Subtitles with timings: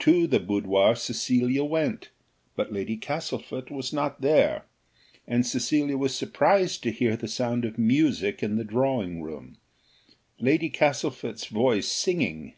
[0.00, 2.08] To the boudoir Cecilia went,
[2.56, 4.64] but Lady Castlefort was not there,
[5.28, 9.58] and Cecilia was surprised to hear the sound of music in the drawing room,
[10.40, 12.54] Lady Castlefort's voice singing.